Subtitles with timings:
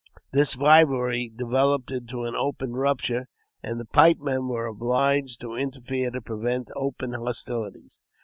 [0.31, 3.27] This rivalry developed into an open rupture,
[3.61, 8.01] and the pipe men were obliged to interfere to prevent open hostilities.